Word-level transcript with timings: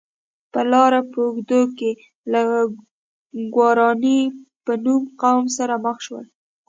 د 0.53 0.55
لارې 0.71 1.01
په 1.11 1.17
اوږدو 1.25 1.61
کې 1.77 1.91
له 2.31 2.41
ګوراني 3.55 4.19
په 4.65 4.73
نوم 4.83 5.03
قوم 5.21 5.45
سره 5.57 5.73
مخ 5.85 5.97
شول. 6.05 6.25